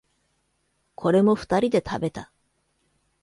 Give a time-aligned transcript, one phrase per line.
[0.95, 2.31] これも二人で食べた。